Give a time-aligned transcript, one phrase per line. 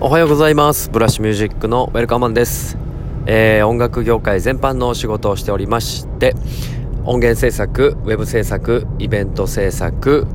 [0.00, 0.90] おはようございます。
[0.90, 2.78] ブラッシュミュージックのウェルカムマンです、
[3.26, 6.36] えー、音楽業界全般のお仕事をしておりまして
[7.04, 10.28] 音源制作ウェブ制作イベント制作、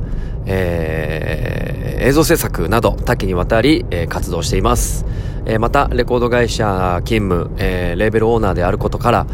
[0.44, 5.06] えー、映像制作など多岐にわたり、えー、活動しています、
[5.46, 9.26] えー、またレコード会社勤務、えー、レーベルオーナーであることから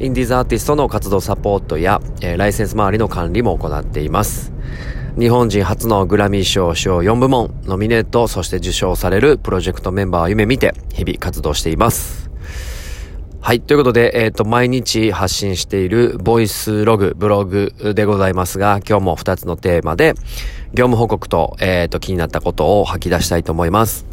[0.00, 4.57] インディーズアーティストの活動サポートや、えー、ライセンス周りの管理も行っています。
[5.18, 12.30] 日本人初のグラミー賞賞4部門、ノミネート、そして受賞されるプロジェクトメンバーを夢見て、日々活動しています。
[13.40, 13.60] はい。
[13.60, 20.14] ということで、えっ、ー、と、毎日発信しているボイスログ、ブログでございますが、今日も2つのテーマで、
[20.72, 24.06] 業務報告と、えっ、ー、と、気になったことを吐き出したいと思います。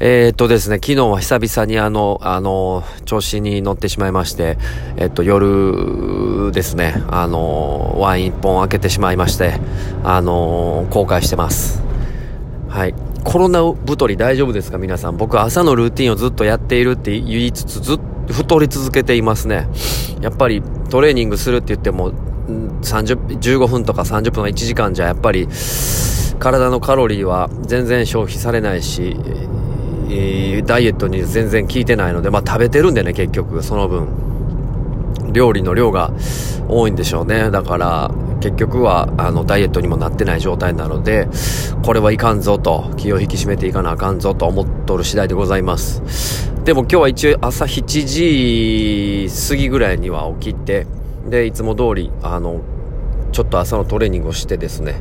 [0.00, 4.58] えー、っとですね、昨日は久々にあの、あの、調子に乗ってしまいまして、
[4.96, 9.60] えっと、夜ですね、あの、ワイン一本開けてしまいまして、
[10.02, 11.80] あの、後悔してます。
[12.68, 12.94] はい。
[13.22, 14.78] コロナ太り大丈夫ですか？
[14.78, 15.16] 皆さん。
[15.16, 19.68] 僕朝のルーティンをずっとやっているって言いつつ、ずっと太り続けていますね。
[20.20, 22.12] やっぱりトレーニングするって言っても、
[22.82, 25.48] 30、15分とか30分の1時間じゃやっぱり
[26.38, 29.16] 体のカロリーは全然消費されないし、
[30.66, 34.08] ダイエットに全然効いてないので、まあ食べてるんでね、結局、その分。
[35.32, 36.12] 料理の量が
[36.68, 37.50] 多いんでしょうね。
[37.50, 41.28] だから、結局は、あの、ダイエットにもなってない状態なので、
[41.82, 46.52] これはいかんぞと、気を引き締めていかなあかんぞと思っとる次第でございます。
[46.64, 50.86] でも今日は一応朝7時過ぎぐらいには起きて、
[51.28, 52.60] で、いつも通り、あの、
[53.32, 54.94] ちょっと朝のトレーニングをしてですね、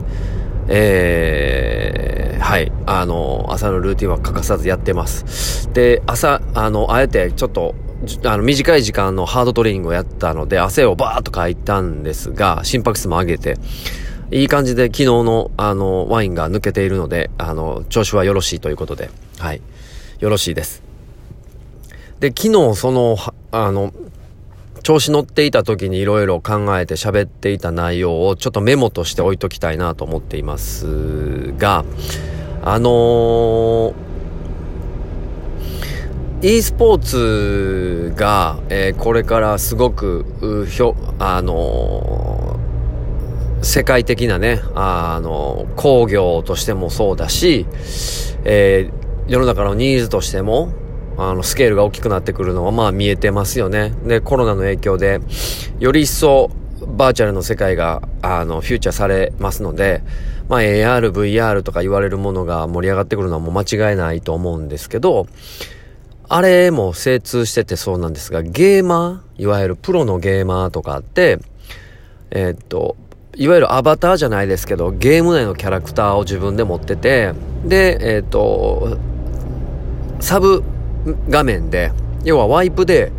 [0.68, 2.13] えー、
[2.44, 5.72] はい、あの、朝のルーティンは欠かさずやってます。
[5.72, 7.74] で、朝、あの、あえてちょっと、
[8.26, 13.58] あの、短い時間のハードトレーニングをやったので、汗をバーっとかいたんですが、心拍数も上げて、
[14.30, 19.62] いい感じで昨日の、あの、ワインが抜けているので、あの、調子はよろしいということで、はい、
[20.20, 20.84] よろしいです。
[22.20, 23.16] で、昨日その、
[23.52, 23.94] あの、
[24.84, 31.86] 調子乗っていた時にいろいろ考えて喋っていた内容をちょっとメモとして置いときたいなと思っていますが、
[32.62, 33.94] あのー、
[36.42, 47.66] e スポーツが、えー、これからすごく、ひょ、あのー、世界的なね、あの工業としてもそうだし、
[48.44, 48.90] え
[49.28, 50.74] 世の中のニーズとしても、
[51.18, 53.94] あの、スケールが大きくなってくるのはまあ見えてますよね。
[54.06, 55.20] で、コロナの影響で、
[55.80, 56.50] より一層
[56.88, 60.04] バーチャルの世界が、あの、フューチャーされますので、
[60.50, 65.28] まあ AR、VR とか言われるものが盛り上がってくるのはもう間違いないと思うんですけど、
[66.30, 71.40] あれも精通しててそうなんですが、ゲーマー、いわゆるプロのゲーマーとかって、
[72.32, 72.96] えー、っと、
[73.36, 77.34] いわゆるアバターじゃないですけど、ゲーム内のキャラクターを自分で持ってて、
[77.66, 78.98] で、えー、っと、
[80.20, 80.64] サブ
[81.30, 81.92] 画面で、
[82.24, 83.12] 要はワイプで、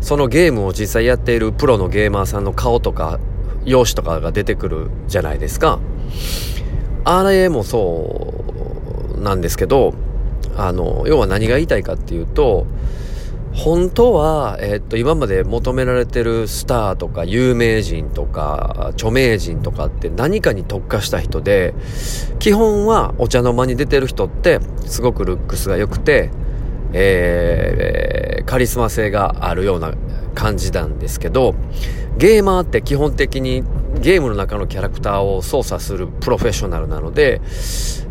[0.00, 3.20] そのゲームを実際やっているプロのゲーマーさんの顔とか、
[3.64, 5.78] 容姿とかが出てくるじゃないですか。
[7.04, 9.94] あれもそうなんですけど、
[10.56, 12.66] あの、要は何が言いたいかっていうと、
[13.52, 21.74] 本当は、えっと、今まで求められてるスターとか有名人とか著名人とかって何かに特化した人で、
[22.38, 26.30] 基本はお茶の間に出てる人ってすごくルックスが良くて、
[26.92, 29.92] えー、カリスマ性があるような
[30.34, 31.54] 感じなんですけど、
[32.16, 33.64] ゲーマーって基本的に
[34.00, 37.40] ゲームの中のキャラクターを操作するプロフェッショナルなので、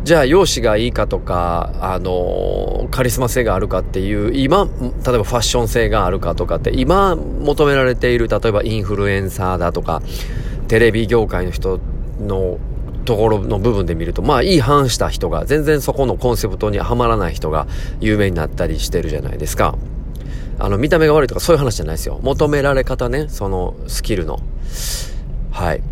[0.04, 10.02] じゃあ容姿がいいかとか、あの、カリスマ性があるかっていう、今、例えばファッション性があるかとかって、今求められている、例えばインフルエンサーだとか、
[10.68, 11.78] テレビ業界の人
[12.20, 12.58] の
[13.04, 17.66] ところの部分で見ると、まあいい反した人が、全然そこのコンセプトにはまらない人が
[18.00, 19.76] 有名になったりしてるじゃないですか。
[20.58, 22.20] あの、見た目が悪いとかそういう話じゃないですよ。
[22.22, 24.38] 求められ方ね、そのスキルの。
[25.50, 25.82] はい。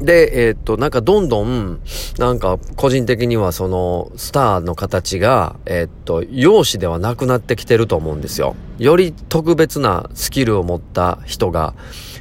[0.00, 1.80] で、えー、っと、なんかどんどん、
[2.18, 8.54] なんか個人的にはそのスターの形が、えー、っと、容姿ではなくなってきてると思うんですよ。
[8.78, 11.74] より特別なスキルを持った人が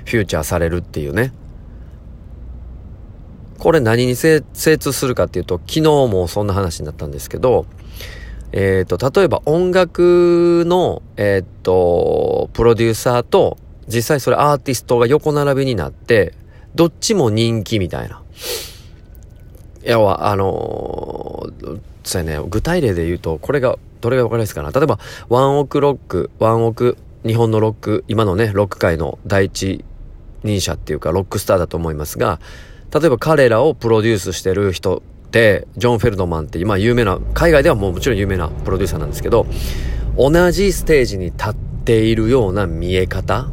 [0.05, 1.33] フューチャーされるっていうね。
[3.59, 7.65] これ何に精通するかっていうと、昨日もそんな話になったんですけど、
[8.51, 13.57] えっ、ー、と、例えば音楽の、えっ、ー、と、プロデューサーと、
[13.87, 16.33] 実際それアーティストが横並びになって、
[16.75, 18.21] どっちも人気みたいな。
[19.83, 24.71] 要は、あのー、そうやね、具体例で言うと、これが、どれがわかりやすいかな。
[24.71, 24.99] 例えば、
[25.29, 29.83] ワンオクロック、ワンオク、日本のロック、今のね、ロック界の第一
[30.43, 32.39] 人者っていうか、ロックスターだと思いますが、
[32.93, 39.45] 例えば彼らをプロデュースしてる人ってジョン・フェルドマンって今有名な海外ではもうもちろん有名なプロデューサーなんですけど
[40.17, 41.55] 同じステージに立っ
[41.85, 43.47] ているような見え方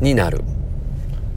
[0.00, 0.42] になる。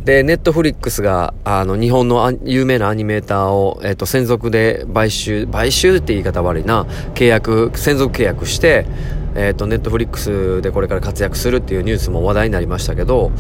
[0.04, 8.88] で、ネットフリックスが、あの、日本の有名なアニメーターを、えっ、と、専属で買収、買収って言い方悪いな、契約、専属契約して、
[9.36, 13.32] えっ、と、ネットフリックスでこれから活躍するっていうニュースも話題になりましたけど、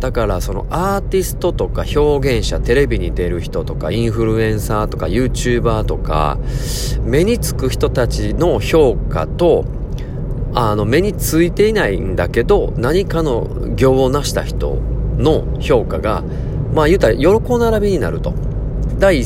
[0.00, 6.38] だからそのアーティストとか表現者、テレビに出る人とか、インフルエンサーとか、YouTuber とか、
[7.04, 9.66] 目につく人たちの評価と、
[10.54, 14.78] あの、目についていないんだけど、何かの業を成した人
[15.16, 16.24] の評価が、
[16.74, 18.34] まあ言うたら横並びになると。
[18.98, 19.22] 第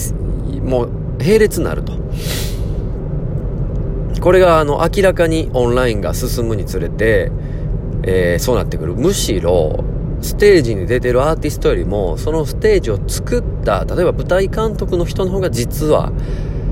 [0.63, 1.93] もう並列になると。
[4.25, 7.31] これがあの明らかにオンラインが進むにつれて、
[8.05, 8.95] えー、そうなってくる。
[8.95, 9.85] むしろ、
[10.23, 16.11] ステージに出てるアーティストよりも、そのステージを作った、例えば舞台監督の人の方が実は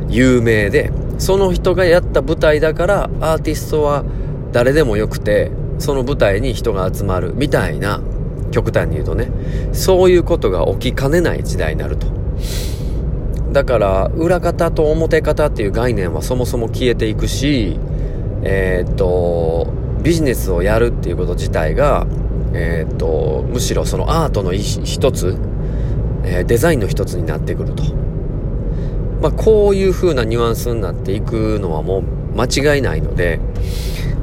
[0.09, 4.03] 有名で、その人がやった舞台だからアーティストは
[4.53, 8.01] 誰でもよくて、その舞台に人が集まるみたいな、
[8.51, 9.29] 極端に言うとね、
[9.75, 12.22] そういうことが起きかねない時代になると。
[13.53, 17.79] だから、裏方と表方っていう概念はそもそも消えていくし、
[18.43, 19.73] えー、っと、
[20.03, 22.07] ビジネスをやるっていうこと自体が、
[22.55, 25.37] えー、っと、むしろそのアートの一つ、
[26.25, 27.83] えー、デザインの一つになってくると。
[29.21, 32.03] まあ、こういう風なニュアンスになっていくのはもう
[32.37, 33.39] 間違いないので、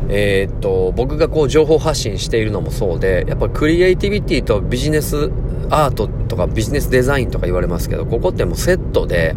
[0.10, 5.32] え、っと、僕がこう情報発信しているのもそうで、やっぱクリエイティビティとビジネス
[5.70, 9.36] アートとかビジネスデザインとか言われますけど、ここってもうセットで、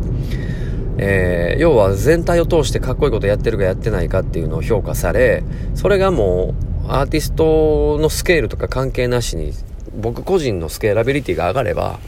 [0.98, 5.42] えー、要は全体を通してかっこいいことやってるかやってないかっていうのを評価され、
[5.74, 6.54] それがも
[6.88, 9.52] うアーティストのスケールとか関係なしに、
[10.00, 11.98] 僕個人のスケーラビリティが上がれば、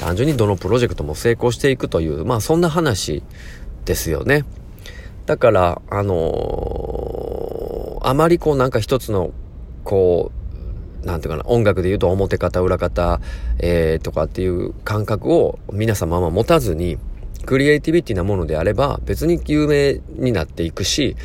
[0.00, 3.22] 単純にどのプロジェクトも成功していくという、まあそんな話
[3.84, 4.44] ですよね。
[5.26, 9.30] だから、あのー、あまりこうなんか一つの、
[9.84, 10.41] こう、
[11.04, 13.20] なんていうかな、音楽で言うと表方、裏方、
[13.58, 16.98] えー、とかっていう感覚を皆様は持たずに、
[17.44, 21.16] クリエイティビティなものであれば、別に有名になっていくし、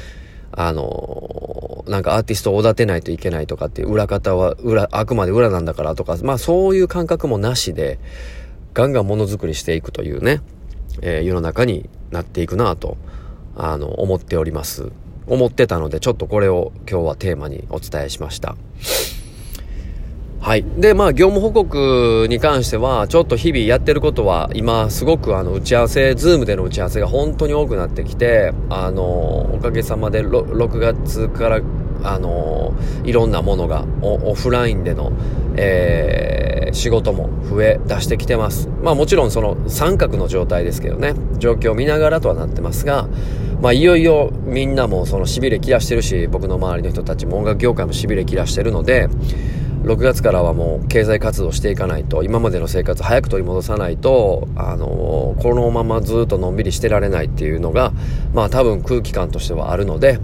[0.51, 7.99] あのー、なんかアーティストをおだてないといけないとかっていう裏方は裏、あくまで裏なんだからとか、まあそういう感覚もなしで、
[8.73, 10.41] ガンガンものづくりしていくというね、
[11.01, 12.97] えー、世の中になっていくなと
[13.59, 14.91] あの、思っております。
[15.25, 18.55] 思ってたので、ちょっとこれを今日はテーマにお伝えしました。
[20.39, 20.63] はい。
[20.77, 29.03] で、まあ、業務報告に関しては、ちょっと日々やってることは、今、すごくあの、打ち合わせ、ズームでの打ち合わせが本当に多くなってきて、あの、
[29.53, 31.61] おかげさまで 6, 月から
[32.03, 32.73] あの
[33.03, 35.11] いろんなものがオフラインでの、
[35.55, 38.69] えー、仕事も増え出してきてます。
[38.81, 43.07] まあもちろんその三角の状態ですけどね、状況を見ながらとはなってますが、
[43.61, 49.09] まあいよいよみんなもその痺れ切らしてるし、僕の周りの人たちも音楽業界も痺れ切らしてるので、
[49.87, 57.93] 6月からはもう経済活動していかないと、今までの生活早く取り戻さないと、あのこのままずっとのんびりしてられないっていうのが、
[58.33, 60.19] まあ多分空気感としてはあるので、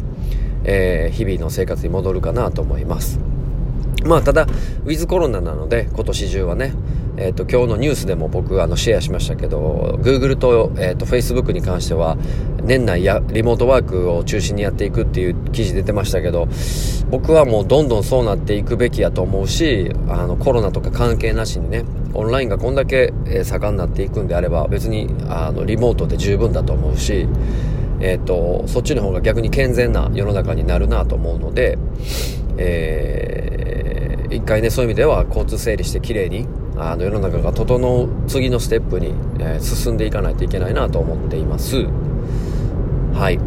[0.65, 3.19] えー、日々の生活に戻るかなと思います。
[4.05, 4.43] まあ、ただ、
[4.85, 6.73] ウィズコロナなので、今年中はね、
[7.15, 12.17] えっ、と、今日のニュースでも僕、あの、シェアしましたけど、Google と、えっ、ー、と、Facebook に関しては、
[12.63, 16.47] 年内や、リモートワークを中心にやっていくっていう記事出てましたけど、
[17.09, 21.83] 僕はもうどんどんそうなっていくべきやと思うし、あの、コロナとか関係なしにね、
[22.13, 27.27] オンラインがこんだけ、盛んになっていくんであれば、別に、あの、リモートで十分だと思うし、
[27.99, 31.77] え、ー、と、そっちの方が逆に健全な世の中になるなと思うので、
[32.57, 41.85] えー、一回ね、そういう意味では交通整理して綺麗に、あの世の中が整う次のステップに、え、進んでいかないといけないなと思っています。
[43.13, 43.39] はい。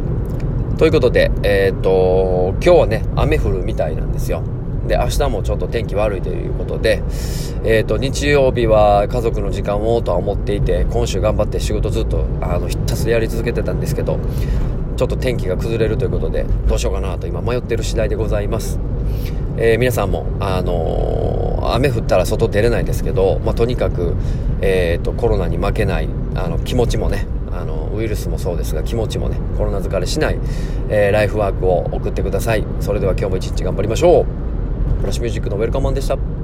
[0.78, 4.42] ということで、えっ、ー、と、今日はね、雨降るみたいなんですよ。
[4.86, 7.02] で、明日もちょっと天気悪いということで、
[7.64, 14.20] えっ、ー、と、日曜日は家族の時間をとは思っていて、今週頑張って仕事ずっと、あの、ひたすらやり続けてたんですけど、
[14.96, 18.78] ちょっと天気が崩れるということで、どうしようかなと今迷ってる次第でございます。
[19.58, 24.14] えー、皆さんも、あのー、雨降ったら外出れないですけど、まあ、とにかく、
[24.60, 27.26] えっ、ー、と、コロナに負けない、あの、気持ちもね、
[27.94, 30.38] ウイルスもそうですが、気持ちもね、コロナ疲れしない、
[30.88, 32.64] えライフワークを送ってください。
[32.80, 34.24] それでは今日も一日頑張りましょう。
[35.00, 36.35] プラッシュミュージックのウェルカムマンでした。